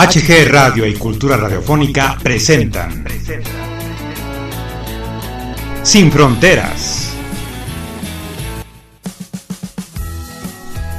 [0.00, 3.04] HG Radio y Cultura Radiofónica presentan
[5.82, 7.10] Sin Fronteras.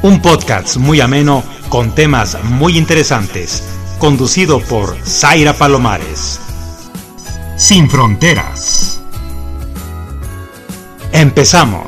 [0.04, 3.64] Un podcast muy ameno con temas muy interesantes,
[3.98, 6.40] conducido por Zaira Palomares.
[7.58, 9.02] Sin Fronteras.
[11.12, 11.88] Empezamos.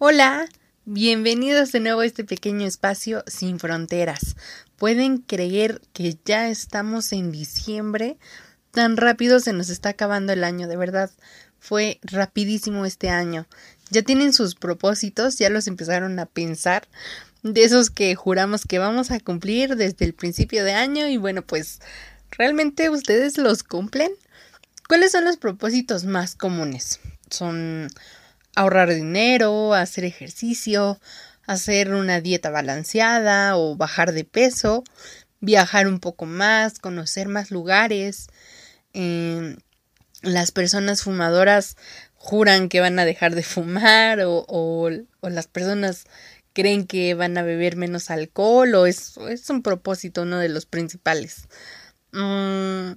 [0.00, 0.48] Hola,
[0.92, 4.34] bienvenidos de nuevo a este pequeño espacio sin fronteras.
[4.76, 8.18] ¿Pueden creer que ya estamos en diciembre?
[8.72, 11.08] Tan rápido se nos está acabando el año, de verdad.
[11.60, 13.46] Fue rapidísimo este año.
[13.90, 16.88] Ya tienen sus propósitos, ya los empezaron a pensar.
[17.44, 21.42] De esos que juramos que vamos a cumplir desde el principio de año y bueno,
[21.42, 21.78] pues
[22.32, 24.10] ¿realmente ustedes los cumplen?
[24.88, 26.98] ¿Cuáles son los propósitos más comunes?
[27.30, 27.88] Son
[28.54, 31.00] ahorrar dinero, hacer ejercicio,
[31.46, 34.84] hacer una dieta balanceada o bajar de peso,
[35.40, 38.28] viajar un poco más, conocer más lugares.
[38.92, 39.56] Em,
[40.22, 41.76] las personas fumadoras
[42.14, 44.90] juran que van a dejar de fumar o, o,
[45.22, 46.04] las personas
[46.52, 50.66] creen que van a beber menos alcohol o es, es un propósito uno de los
[50.66, 51.48] principales.
[52.12, 52.92] Mm,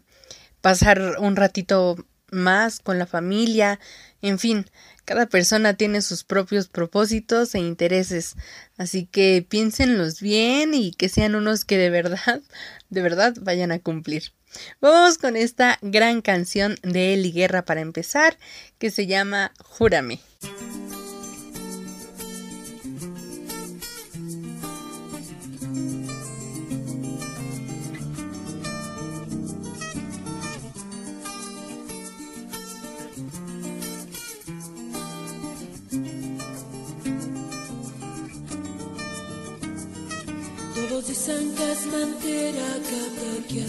[0.61, 1.95] pasar un ratito
[2.31, 3.79] más con la familia,
[4.23, 4.65] en fin,
[5.03, 8.35] cada persona tiene sus propios propósitos e intereses,
[8.77, 12.41] así que piénsenlos bien y que sean unos que de verdad,
[12.89, 14.31] de verdad vayan a cumplir.
[14.79, 18.37] Vamos con esta gran canción de Eli Guerra para empezar,
[18.77, 20.21] que se llama Júrame.
[41.01, 43.65] Dicen que es mentira que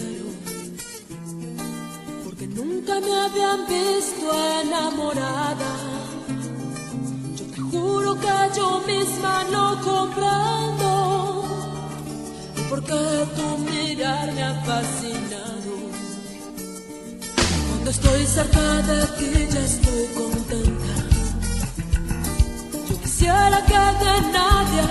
[2.23, 4.25] porque nunca me habían visto
[4.61, 5.71] enamorada.
[7.35, 11.45] Yo te juro que yo misma no comprendo
[12.69, 12.93] porque
[13.35, 15.73] tu mirar me ha fascinado.
[17.69, 20.95] Cuando estoy cerca de ti ya estoy contenta.
[22.87, 24.83] Yo quisiera que de nadie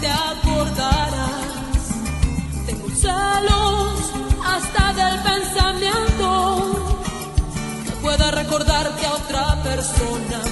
[0.00, 1.49] te acordaras
[4.44, 6.72] hasta del pensamiento
[7.84, 10.49] que pueda recordarte a otra persona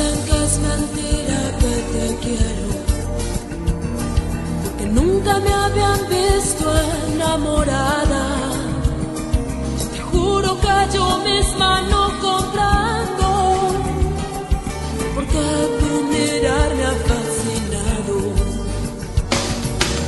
[0.00, 2.68] dicen que es mentira que te quiero,
[4.78, 6.64] que nunca me habían visto
[7.12, 8.24] enamorada.
[9.92, 13.28] Te juro que yo misma no comprendo,
[15.14, 15.44] porque
[15.80, 18.16] tu mirar me ha fascinado.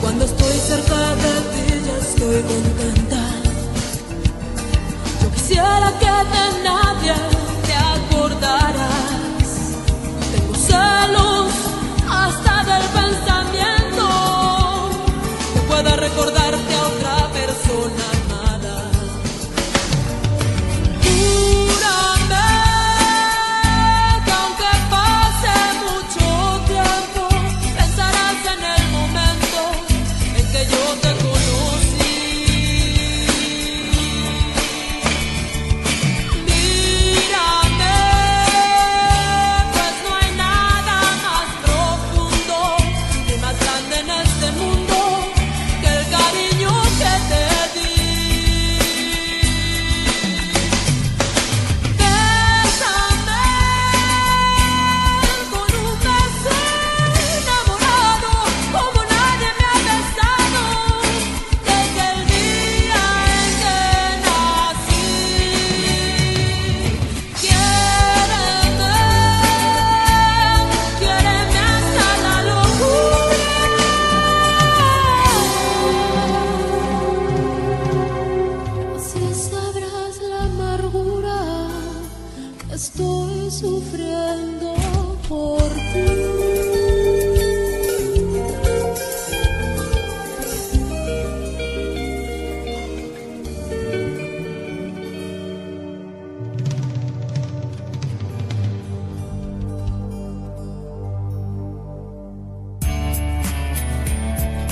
[0.01, 3.23] Cuando estoy cerca de ti ya estoy contenta.
[5.23, 7.15] Yo quisiera que de nadie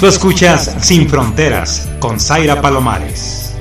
[0.01, 3.53] Tú escuchas Sin Fronteras con Zaira Palomares.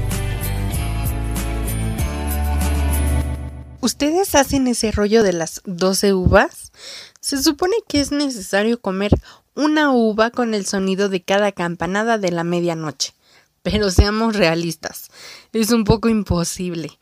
[3.81, 6.71] ¿Ustedes hacen ese rollo de las 12 uvas?
[7.19, 9.12] Se supone que es necesario comer
[9.53, 13.13] una uva con el sonido de cada campanada de la medianoche.
[13.62, 15.09] Pero seamos realistas,
[15.51, 16.97] es un poco imposible.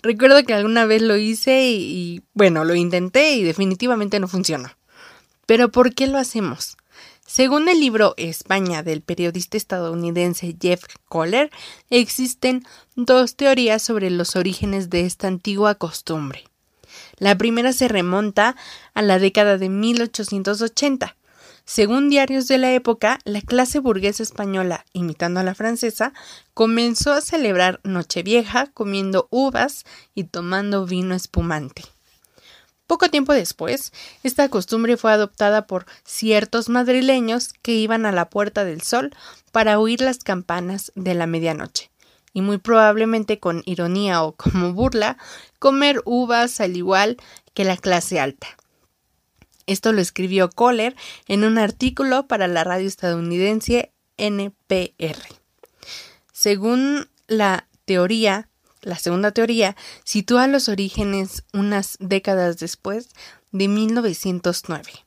[0.00, 4.70] Recuerdo que alguna vez lo hice y, y, bueno, lo intenté y definitivamente no funcionó.
[5.44, 6.77] Pero ¿por qué lo hacemos?
[7.28, 11.50] Según el libro España del periodista estadounidense Jeff Kohler,
[11.90, 12.64] existen
[12.96, 16.44] dos teorías sobre los orígenes de esta antigua costumbre.
[17.18, 18.56] La primera se remonta
[18.94, 21.16] a la década de 1880.
[21.66, 26.14] Según diarios de la época, la clase burguesa española, imitando a la francesa,
[26.54, 29.84] comenzó a celebrar Nochevieja comiendo uvas
[30.14, 31.82] y tomando vino espumante.
[32.88, 33.92] Poco tiempo después,
[34.22, 39.14] esta costumbre fue adoptada por ciertos madrileños que iban a la Puerta del Sol
[39.52, 41.90] para oír las campanas de la medianoche,
[42.32, 45.18] y muy probablemente con ironía o como burla,
[45.58, 47.18] comer uvas al igual
[47.52, 48.46] que la clase alta.
[49.66, 50.96] Esto lo escribió Kohler
[51.26, 55.18] en un artículo para la radio estadounidense NPR.
[56.32, 58.47] Según la teoría
[58.82, 63.10] la segunda teoría sitúa los orígenes unas décadas después
[63.52, 65.04] de 1909.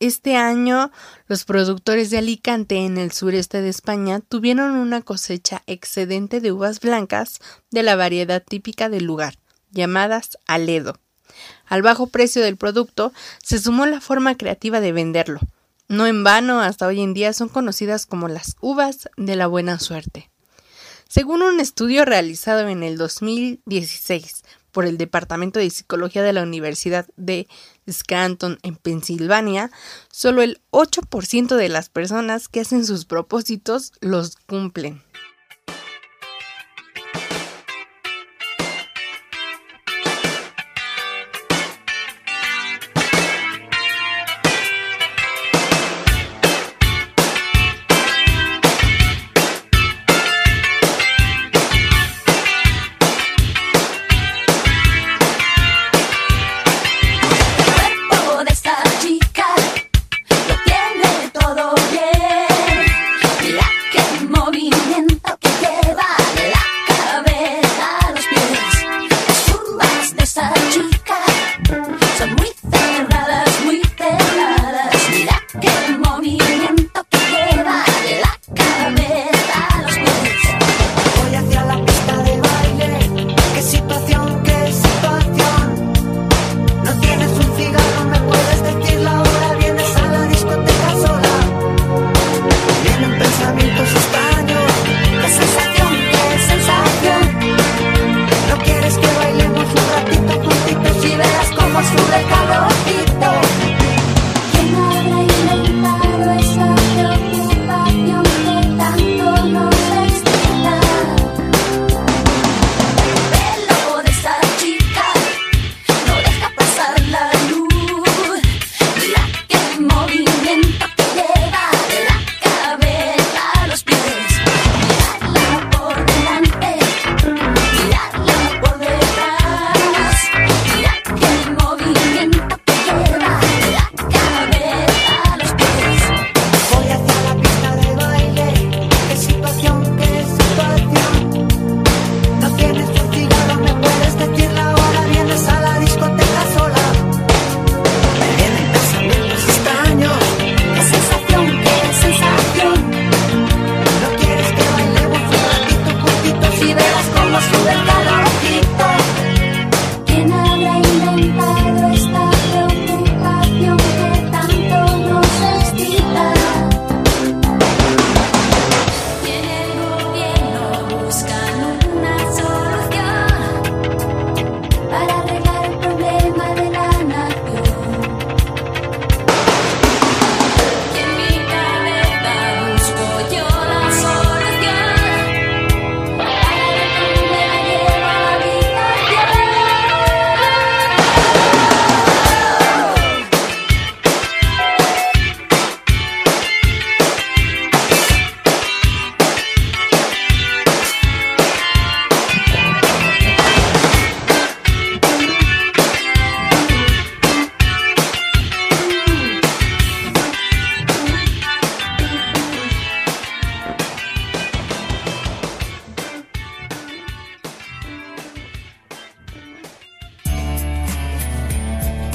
[0.00, 0.92] Este año,
[1.26, 6.78] los productores de Alicante en el sureste de España tuvieron una cosecha excedente de uvas
[6.78, 7.40] blancas
[7.72, 9.34] de la variedad típica del lugar,
[9.72, 11.00] llamadas aledo.
[11.66, 13.12] Al bajo precio del producto
[13.42, 15.40] se sumó la forma creativa de venderlo.
[15.88, 19.80] No en vano, hasta hoy en día son conocidas como las uvas de la buena
[19.80, 20.27] suerte.
[21.10, 27.06] Según un estudio realizado en el 2016 por el Departamento de Psicología de la Universidad
[27.16, 27.48] de
[27.90, 29.70] Scranton en Pensilvania,
[30.10, 35.02] solo el 8% de las personas que hacen sus propósitos los cumplen.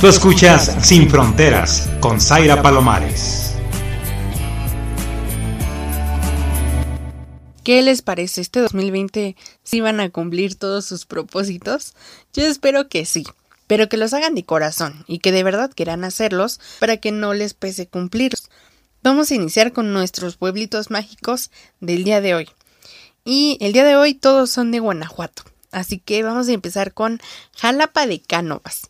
[0.03, 3.55] Tú escuchas Sin Fronteras con Zaira Palomares.
[7.63, 8.41] ¿Qué les parece?
[8.41, 11.93] ¿Este 2020 sí van a cumplir todos sus propósitos?
[12.33, 13.23] Yo espero que sí,
[13.67, 17.33] pero que los hagan de corazón y que de verdad quieran hacerlos para que no
[17.33, 18.49] les pese cumplirlos.
[19.03, 22.49] Vamos a iniciar con nuestros pueblitos mágicos del día de hoy.
[23.23, 27.21] Y el día de hoy todos son de Guanajuato, así que vamos a empezar con
[27.55, 28.89] Jalapa de Cánovas.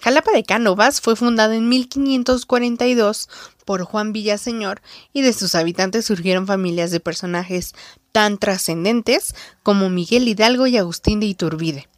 [0.00, 3.28] Jalapa de Cánovas fue fundada en 1542
[3.64, 7.74] por Juan Villaseñor y de sus habitantes surgieron familias de personajes
[8.12, 11.88] tan trascendentes como Miguel Hidalgo y Agustín de Iturbide.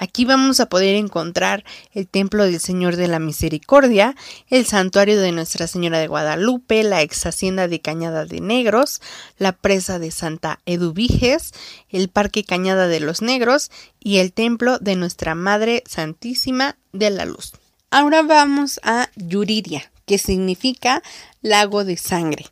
[0.00, 4.14] Aquí vamos a poder encontrar el Templo del Señor de la Misericordia,
[4.48, 9.00] el Santuario de Nuestra Señora de Guadalupe, la ex hacienda de Cañada de Negros,
[9.38, 11.52] la presa de Santa Eduviges,
[11.88, 17.24] el Parque Cañada de los Negros y el Templo de Nuestra Madre Santísima de la
[17.24, 17.52] Luz.
[17.90, 21.02] Ahora vamos a Yuriria, que significa
[21.40, 22.46] lago de sangre.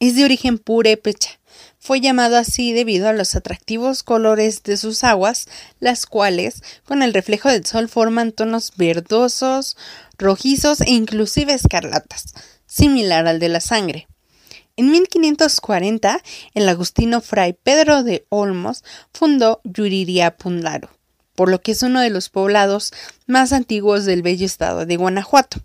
[0.00, 1.38] Es de origen purépecha
[1.84, 5.48] fue llamado así debido a los atractivos colores de sus aguas,
[5.80, 9.76] las cuales, con el reflejo del sol, forman tonos verdosos,
[10.16, 12.34] rojizos e inclusive escarlatas,
[12.66, 14.06] similar al de la sangre.
[14.76, 16.22] En 1540,
[16.54, 20.88] el agustino fray Pedro de Olmos fundó Yuriria Pundaro,
[21.34, 22.92] por lo que es uno de los poblados
[23.26, 25.60] más antiguos del bello estado de Guanajuato.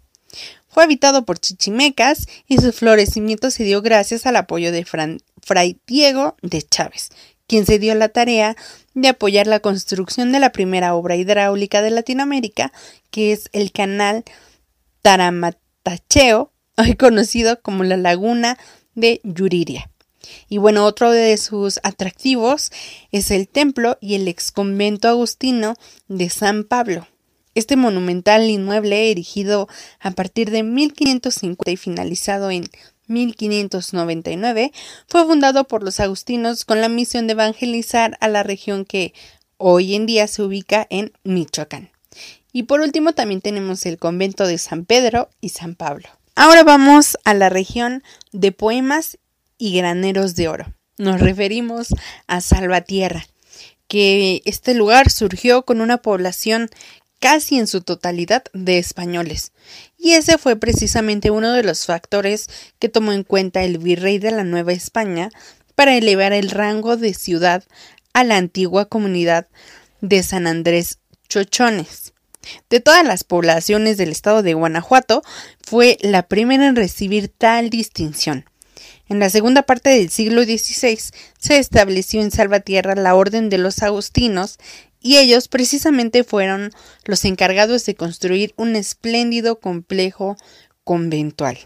[0.67, 6.35] Fue habitado por chichimecas y su florecimiento se dio gracias al apoyo de Fray Diego
[6.41, 7.09] de Chávez,
[7.47, 8.55] quien se dio la tarea
[8.93, 12.71] de apoyar la construcción de la primera obra hidráulica de Latinoamérica,
[13.09, 14.23] que es el canal
[15.01, 18.57] Taramatacheo, hoy conocido como la laguna
[18.93, 19.89] de Yuriria.
[20.49, 22.71] Y bueno, otro de sus atractivos
[23.11, 25.75] es el templo y el exconvento agustino
[26.07, 27.07] de San Pablo.
[27.55, 29.67] Este monumental inmueble erigido
[29.99, 32.69] a partir de 1550 y finalizado en
[33.07, 34.71] 1599,
[35.07, 39.13] fue fundado por los agustinos con la misión de evangelizar a la región que
[39.57, 41.89] hoy en día se ubica en Michoacán.
[42.53, 46.09] Y por último también tenemos el convento de San Pedro y San Pablo.
[46.35, 49.17] Ahora vamos a la región de poemas
[49.57, 50.73] y graneros de oro.
[50.97, 51.89] Nos referimos
[52.27, 53.25] a Salvatierra,
[53.87, 56.69] que este lugar surgió con una población
[57.19, 59.51] casi en su totalidad de españoles,
[59.97, 62.47] y ese fue precisamente uno de los factores
[62.79, 65.29] que tomó en cuenta el virrey de la Nueva España
[65.75, 67.63] para elevar el rango de ciudad
[68.13, 69.47] a la antigua comunidad
[70.01, 70.99] de San Andrés
[71.29, 72.13] Chochones.
[72.69, 75.21] De todas las poblaciones del estado de Guanajuato,
[75.61, 78.45] fue la primera en recibir tal distinción.
[79.09, 80.99] En la segunda parte del siglo XVI
[81.39, 84.57] se estableció en Salvatierra la Orden de los Agustinos
[84.99, 86.71] y ellos precisamente fueron
[87.05, 90.35] los encargados de construir un espléndido complejo
[90.83, 91.57] conventual.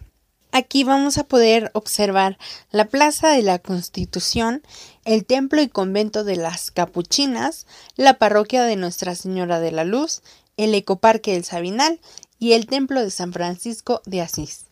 [0.52, 2.38] Aquí vamos a poder observar
[2.72, 4.62] la Plaza de la Constitución,
[5.06, 10.22] el Templo y Convento de las Capuchinas, la Parroquia de Nuestra Señora de la Luz,
[10.58, 12.02] el Ecoparque del Sabinal
[12.38, 14.66] y el Templo de San Francisco de Asís.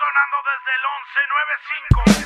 [0.00, 0.82] Sonando desde el
[2.06, 2.19] 1195.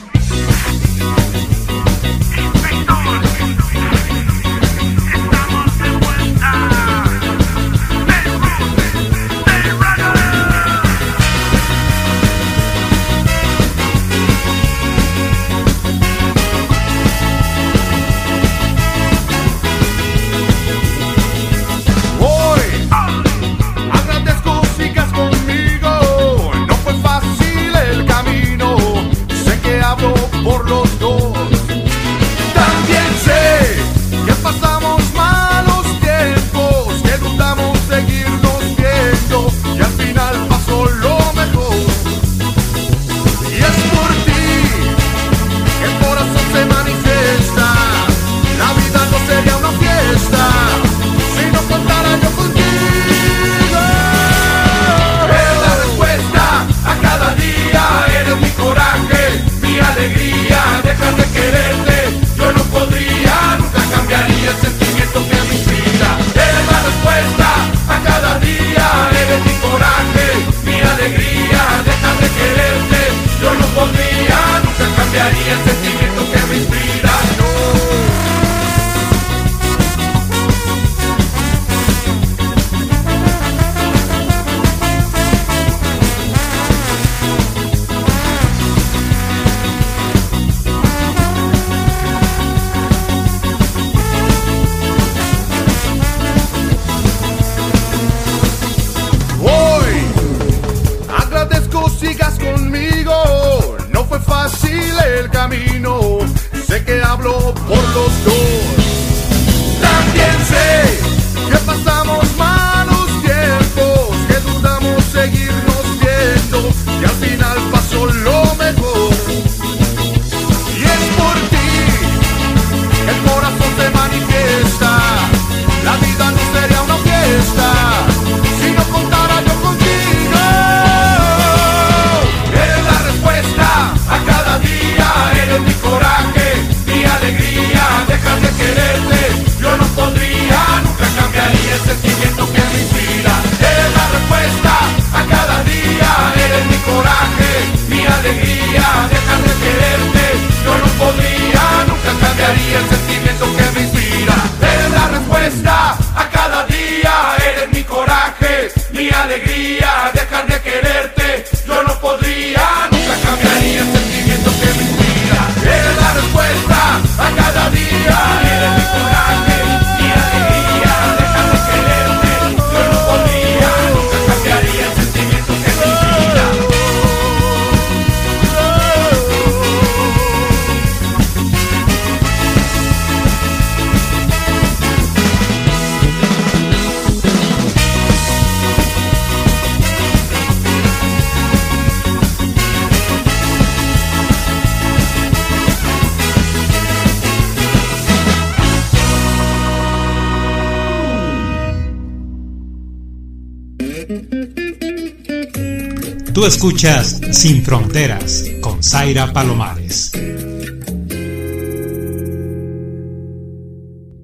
[206.34, 210.12] Tú escuchas Sin Fronteras con Zaira Palomares.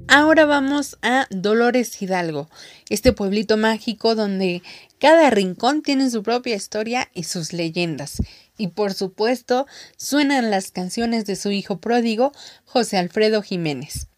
[0.09, 2.51] Ahora vamos a Dolores Hidalgo,
[2.91, 4.63] este pueblito mágico donde
[4.99, 8.21] cada rincón tiene su propia historia y sus leyendas.
[8.59, 9.67] Y por supuesto,
[9.97, 12.33] suenan las canciones de su hijo pródigo,
[12.67, 14.09] José Alfredo Jiménez.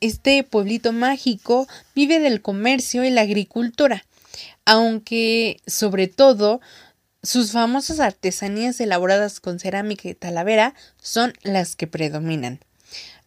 [0.00, 4.04] Este pueblito mágico vive del comercio y la agricultura,
[4.68, 6.60] aunque sobre todo
[7.22, 12.60] sus famosas artesanías elaboradas con cerámica y talavera son las que predominan.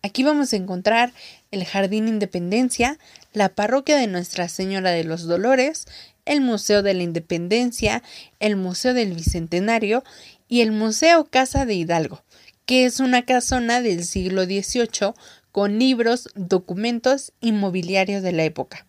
[0.03, 1.13] Aquí vamos a encontrar
[1.49, 2.99] el Jardín Independencia,
[3.33, 5.87] la parroquia de Nuestra Señora de los Dolores,
[6.25, 8.03] el Museo de la Independencia,
[8.39, 10.03] el Museo del Bicentenario
[10.47, 12.23] y el Museo Casa de Hidalgo,
[12.67, 15.13] que es una casona del siglo XVIII
[15.51, 18.85] con libros, documentos y mobiliario de la época.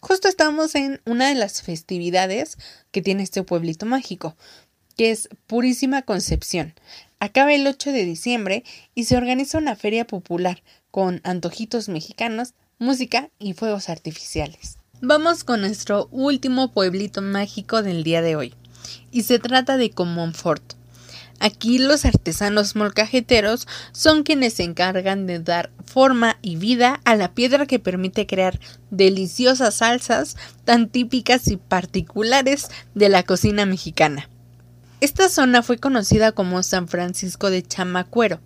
[0.00, 2.58] Justo estamos en una de las festividades
[2.90, 4.36] que tiene este pueblito mágico,
[4.96, 6.74] que es Purísima Concepción.
[7.18, 13.30] Acaba el 8 de diciembre y se organiza una feria popular con antojitos mexicanos, música
[13.38, 14.78] y fuegos artificiales.
[15.00, 18.54] Vamos con nuestro último pueblito mágico del día de hoy,
[19.10, 20.74] y se trata de Comonfort.
[21.40, 27.32] Aquí los artesanos molcajeteros son quienes se encargan de dar forma y vida a la
[27.32, 28.58] piedra que permite crear
[28.90, 34.28] deliciosas salsas tan típicas y particulares de la cocina mexicana.
[35.00, 38.40] Esta zona fue conocida como San Francisco de Chamacuero.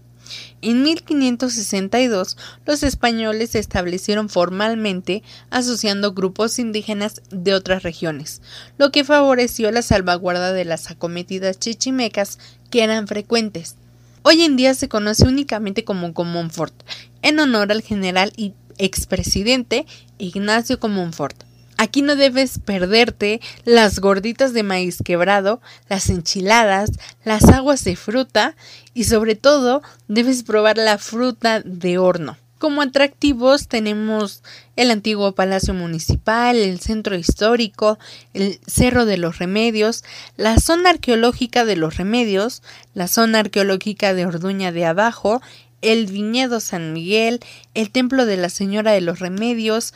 [0.63, 2.37] En 1562
[2.67, 8.43] los españoles se establecieron formalmente asociando grupos indígenas de otras regiones,
[8.77, 12.39] lo que favoreció la salvaguarda de las acometidas chichimecas
[12.71, 13.77] que eran frecuentes.
[14.23, 16.75] Hoy en día se conoce únicamente como Comonfort,
[17.23, 19.87] en honor al general y expresidente
[20.19, 21.48] Ignacio Comonfort.
[21.81, 26.91] Aquí no debes perderte las gorditas de maíz quebrado, las enchiladas,
[27.25, 28.57] las aguas de fruta
[28.95, 32.37] y sobre todo debes probar la fruta de horno.
[32.59, 34.43] Como atractivos tenemos
[34.75, 38.01] el antiguo Palacio Municipal, el Centro Histórico,
[38.35, 40.03] el Cerro de los Remedios,
[40.37, 45.41] la zona arqueológica de los Remedios, la zona arqueológica de Orduña de Abajo,
[45.81, 47.39] el Viñedo San Miguel,
[47.75, 49.95] el Templo de la Señora de los Remedios,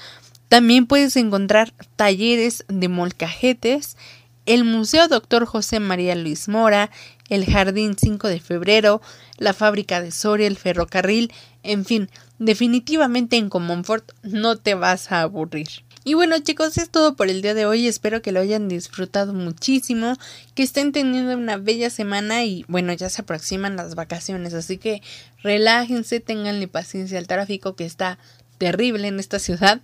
[0.52, 3.96] también puedes encontrar talleres de molcajetes,
[4.44, 5.46] el Museo Dr.
[5.46, 6.90] José María Luis Mora,
[7.30, 9.00] el Jardín 5 de Febrero,
[9.38, 15.22] la fábrica de Soria, el ferrocarril, en fin, definitivamente en Comonfort no te vas a
[15.22, 15.68] aburrir.
[16.04, 19.32] Y bueno chicos, es todo por el día de hoy, espero que lo hayan disfrutado
[19.32, 20.18] muchísimo,
[20.54, 25.00] que estén teniendo una bella semana y bueno, ya se aproximan las vacaciones, así que
[25.42, 28.18] relájense, tenganle paciencia al tráfico que está
[28.58, 29.80] terrible en esta ciudad,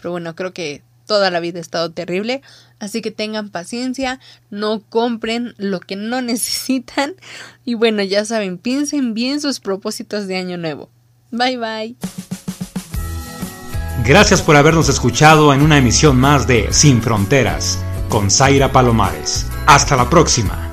[0.00, 2.40] pero bueno, creo que toda la vida ha estado terrible,
[2.78, 7.14] así que tengan paciencia, no compren lo que no necesitan
[7.64, 10.88] y bueno, ya saben, piensen bien sus propósitos de año nuevo.
[11.30, 11.96] Bye bye.
[14.04, 19.46] Gracias por habernos escuchado en una emisión más de Sin Fronteras con Zaira Palomares.
[19.66, 20.69] Hasta la próxima.